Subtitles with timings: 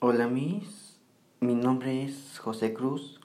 [0.00, 0.96] Hola mis,
[1.40, 3.18] mi nombre es José Cruz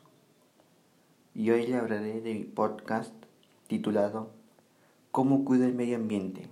[1.35, 3.13] y hoy le hablaré de mi podcast
[3.67, 4.31] titulado
[5.11, 6.47] ¿Cómo cuido el medio ambiente?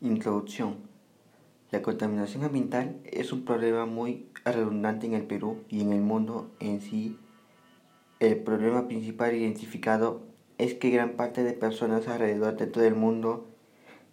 [0.00, 0.76] Introducción.
[1.72, 6.48] La contaminación ambiental es un problema muy redundante en el Perú y en el mundo
[6.60, 7.18] en sí.
[8.20, 10.22] El problema principal identificado
[10.58, 13.51] es que gran parte de personas alrededor de todo el mundo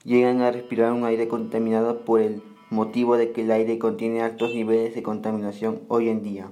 [0.03, 4.53] llegan a respirar un aire contaminado por el motivo de que el aire contiene altos
[4.53, 6.51] niveles de contaminación hoy en día.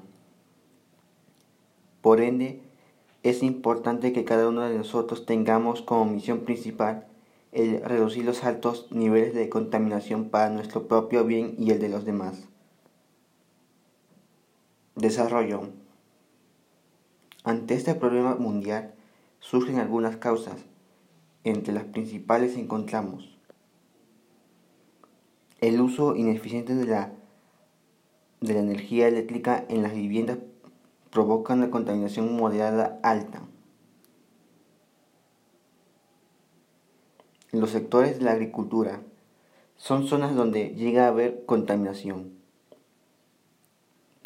[2.01, 2.61] Por ende,
[3.23, 7.07] es importante que cada uno de nosotros tengamos como misión principal
[7.51, 12.05] el reducir los altos niveles de contaminación para nuestro propio bien y el de los
[12.05, 12.47] demás.
[14.95, 15.69] Desarrollo.
[17.43, 18.93] Ante este problema mundial
[19.39, 20.65] surgen algunas causas.
[21.43, 23.36] Entre las principales encontramos
[25.59, 27.13] el uso ineficiente de la,
[28.41, 30.37] de la energía eléctrica en las viviendas
[31.09, 33.41] provoca una contaminación moderada alta.
[37.51, 39.01] Los sectores de la agricultura
[39.77, 42.33] son zonas donde llega a haber contaminación.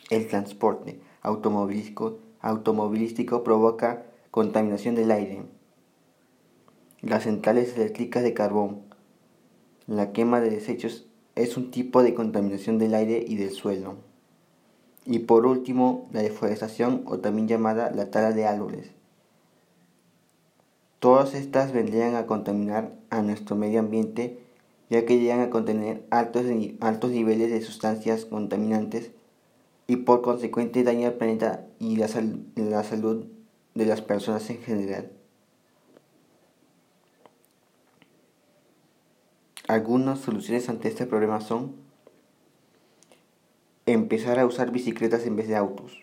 [0.09, 5.43] El transporte automovilístico, automovilístico provoca contaminación del aire.
[7.01, 8.81] Las centrales eléctricas de carbón,
[9.87, 13.95] la quema de desechos es un tipo de contaminación del aire y del suelo.
[15.05, 18.91] Y por último, la deforestación o también llamada la tala de árboles.
[20.99, 24.37] Todas estas vendrían a contaminar a nuestro medio ambiente
[24.91, 26.45] ya que llegan a contener altos,
[26.81, 29.11] altos niveles de sustancias contaminantes
[29.87, 32.09] y por consecuente dañan al planeta y la,
[32.57, 33.25] la salud
[33.73, 35.09] de las personas en general.
[39.71, 41.77] Algunas soluciones ante este problema son
[43.85, 46.01] empezar a usar bicicletas en vez de autos,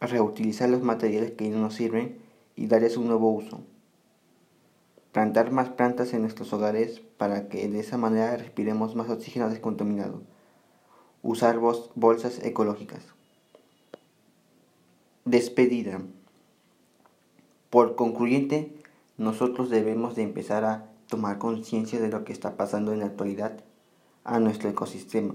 [0.00, 2.16] reutilizar los materiales que no nos sirven
[2.56, 3.60] y darles un nuevo uso,
[5.12, 10.22] plantar más plantas en nuestros hogares para que de esa manera respiremos más oxígeno descontaminado,
[11.22, 13.04] usar bolsas ecológicas.
[15.26, 16.00] Despedida.
[17.68, 18.72] Por concluyente,
[19.18, 23.64] nosotros debemos de empezar a tomar conciencia de lo que está pasando en la actualidad
[24.24, 25.34] a nuestro ecosistema.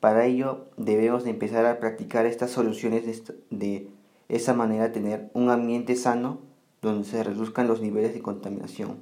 [0.00, 3.90] Para ello debemos empezar a practicar estas soluciones de,
[4.28, 6.40] esa manera tener un ambiente sano
[6.82, 8.98] donde se reduzcan los niveles de contaminación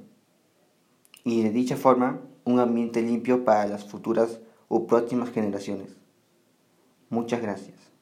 [1.23, 5.97] y de dicha forma un ambiente limpio para las futuras o próximas generaciones.
[7.09, 7.94] Muchas gracias.